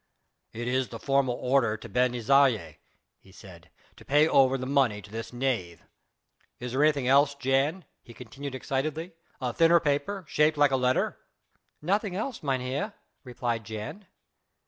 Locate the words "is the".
0.67-0.97